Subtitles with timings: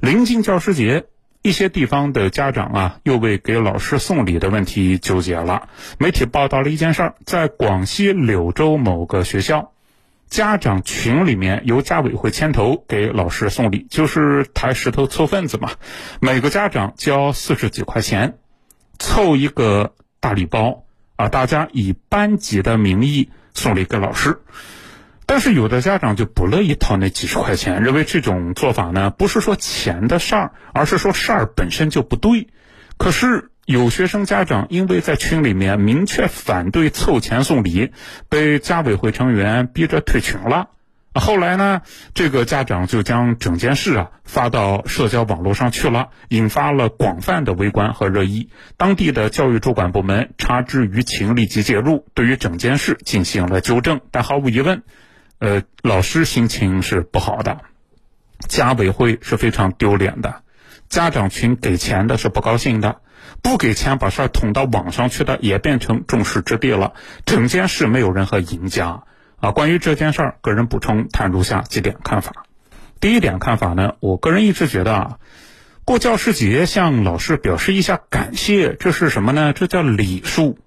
[0.00, 1.06] 临近教师节，
[1.42, 5.68] 一些地方的家长啊，又为给老师送礼的问题纠结了。
[5.98, 9.72] 媒体报道了一件事儿，在广西柳州某个学校，
[10.28, 15.72] 家长群里面由家委会牵头给老师送礼，就是抬石头凑份子嘛。
[16.20, 18.38] 每个家长交四十几块钱，
[19.00, 20.84] 凑一个大礼包
[21.16, 24.40] 啊，大家以班级的名义送礼给老师。
[25.30, 32.48] 但是有的家长就不乐意掏那几十块钱，认为这种做法呢，不是说钱的事儿，而是说事儿本身就不对。
[32.96, 37.92] 可是有学生家长因为在群里面明确反对凑钱送礼，
[38.30, 40.70] 被家委会成员逼着退群了。
[41.12, 41.82] 后来呢，
[42.14, 48.48] 这个家长就将整件事啊发到社交网络上去了，引发了广泛的围观和热议。
[48.78, 54.00] 当地的教育主管部门察知舆情，立即介入，对于整件事进行了纠正。
[54.10, 54.82] 但毫无疑问。
[55.38, 57.60] 呃，老师心情是不好的，
[58.48, 60.42] 家委会是非常丢脸的，
[60.88, 63.00] 家长群给钱的是不高兴的，
[63.40, 69.04] 不给钱把事儿捅到网上去的也变成众矢之的了，整件事没有任何赢家
[69.36, 69.52] 啊。
[69.52, 72.32] 关于这件事儿，个人补充谈如下几点看法。
[72.98, 75.18] 第一点看法呢，我个人一直觉得啊，
[75.84, 79.52] 过教师节向老师表示一下感谢，这是什么呢？
[79.52, 80.58] 这叫礼数，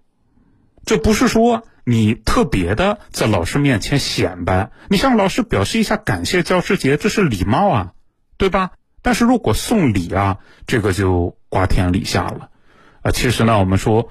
[0.86, 1.64] 这不是说。
[1.84, 7.94] 你特别的在老师面前显摆，你向老师表示一下感谢教师节，这是礼貌啊，
[8.38, 8.72] 对吧？
[9.02, 12.50] 但是如果送礼啊，这个就瓜田李下了，
[13.02, 14.10] 啊，其实呢，我们说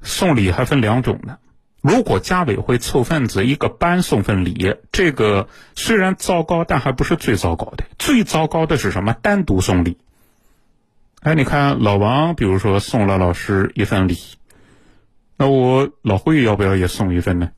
[0.00, 1.38] 送礼还分两种呢。
[1.80, 7.84] 如果家委会凑份子，一个班送份礼，这个虽然糟糕，但还不是最糟糕的。
[7.98, 9.14] 最糟糕的是什么？
[9.14, 9.98] 单独送礼。
[11.20, 14.18] 哎，你看老王，比如说送了老师一份礼。
[15.42, 17.50] 那我老慧要不要也送一份呢？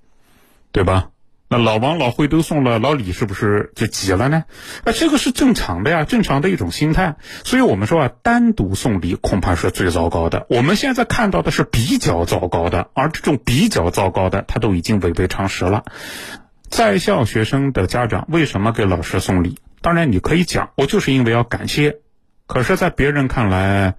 [0.73, 1.11] 对吧？
[1.49, 4.45] 那老王、老慧都送了，老李是不是就急了呢？
[4.85, 7.17] 啊，这个是正常的呀，正常的一种心态。
[7.45, 10.47] 所以我们说啊，单独送礼恐怕是最糟糕的。
[10.49, 15.85] 我们现在看到的是比较糟糕的，而这种比较糟糕的，他都已经违背常识了。
[16.71, 19.59] 在校学生的家长为什么给老师送礼？
[19.83, 21.99] 当然你可以讲，我就是因为要感谢。
[22.47, 23.97] 可是，在别人看来。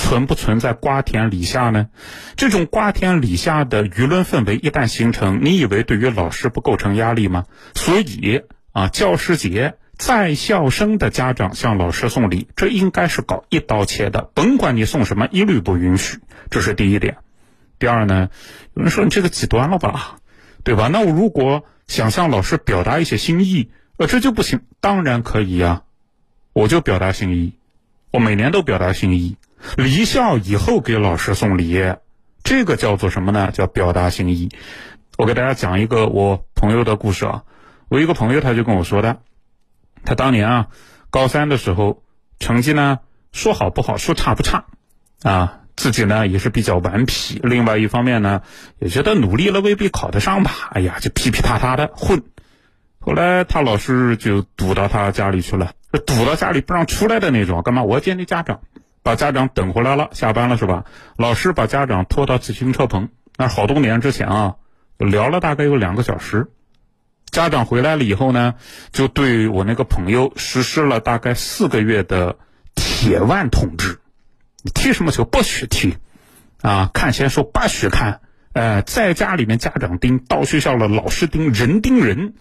[0.00, 1.88] 存不存在瓜田李下呢？
[2.36, 7.46] 这种瓜田李下的舆论氛围一旦形成，你以为对于老师不构成压力吗？
[7.74, 8.42] 所以
[8.72, 16.20] 啊，教师节在校生的家长向老师送礼，这应该是搞一刀切的，甭管你送什么，一律不允许。
[16.48, 17.18] 这是第一点。
[17.78, 18.30] 第二呢，
[18.74, 20.18] 有人说你这个极端了吧，
[20.62, 20.88] 对吧？
[20.88, 24.60] 那我如果想向老师表达一些心意，呃，这就不行。
[24.80, 25.82] 当然可以呀，
[26.52, 27.54] 我就表达心意，
[28.12, 29.36] 我每年都表达心意。
[29.76, 31.94] 离校以后给老师送礼，
[32.42, 33.50] 这个叫做什么呢？
[33.52, 34.48] 叫表达心意。
[35.16, 37.42] 我给大家讲一个我朋友的故事啊。
[37.88, 39.18] 我一个朋友他就跟我说的，
[40.04, 40.66] 他当年啊
[41.10, 42.02] 高三的时候
[42.38, 42.98] 成绩呢
[43.32, 44.66] 说好不好，说差不差
[45.22, 47.40] 啊，自己呢也是比较顽皮。
[47.42, 48.42] 另外一方面呢
[48.78, 52.22] 也觉得努力了未必考得上吧，哎呀就噼噼啪啪的混。
[53.00, 55.72] 后来他老师就堵到他家里去了，
[56.06, 57.62] 堵到家里不让出来的那种。
[57.62, 57.82] 干嘛？
[57.82, 58.60] 我要见你家长。
[59.08, 60.84] 把家长等回来了，下班了是吧？
[61.16, 63.08] 老师把家长拖到自行车棚，
[63.38, 64.56] 那好多年之前啊，
[64.98, 66.48] 聊了大概有两个小时。
[67.30, 68.56] 家长回来了以后呢，
[68.92, 72.36] 就对我那个朋友实施了大概四个月的
[72.74, 73.98] 铁腕统治。
[74.62, 75.96] 你踢什么球不许踢，
[76.60, 78.20] 啊，看闲书不许看，
[78.52, 82.34] 呃，在家里面家长盯，到学校了老师盯，人盯人。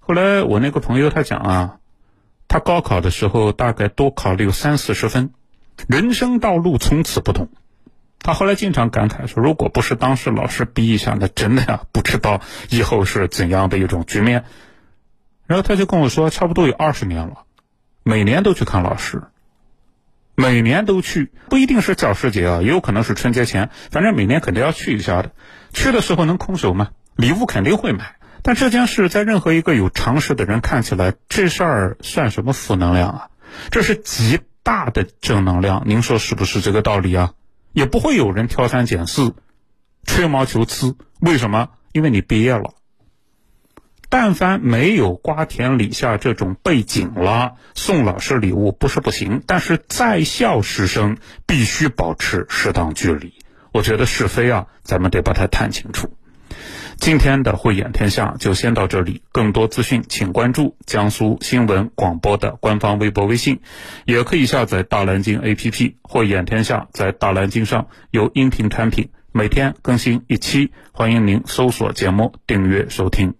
[0.00, 1.76] 后来我那个朋友他讲啊，
[2.46, 5.32] 他高考的时候大概多考了有三四十分。
[5.88, 7.48] 人生道路从此不同。
[8.20, 12.40] 他后来经常感慨说：“如果不是当时老师逼一下，那真的呀，不知道
[12.70, 14.44] 以后是怎样的一种局面。”
[15.46, 17.44] 然后他就跟我说：“差不多有二十年了，
[18.02, 19.24] 每年都去看老师，
[20.34, 25.32] 每年都去，不一定是教师节啊，也有可能是春节前，反正每年肯定要去一下的。
[25.74, 26.92] 去的时候能空手吗？
[27.16, 28.16] 礼物肯定会买。
[28.42, 33.28] 但这件事在任何一个有常识的人看起来，这事儿算什么负能量啊？
[33.70, 37.34] 这是极。”大的正能量，您说是不是这个道理啊？
[37.72, 39.34] 也不会有人挑三拣四、
[40.04, 40.96] 吹毛求疵。
[41.20, 41.68] 为什么？
[41.92, 42.74] 因为你毕业了。
[44.08, 53.34] 但凡没有瓜田李下这种背景了，送老师礼物不是不行，但是在校师生必须保持适当距离。
[53.72, 56.16] 我觉得是非啊，咱们得把它谈清楚。
[56.98, 63.60] 今天的慧眼天下就先到这里，更多资讯请关注江苏新闻广播的官方微博微信，
[64.06, 65.94] 也可以下载大蓝鲸 APP。
[66.02, 73.34] 慧眼天下在大蓝鲸上有音频产品，每天更新一期，欢迎您搜索节目订阅收听。